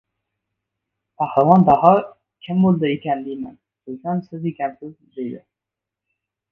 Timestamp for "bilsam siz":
3.91-4.53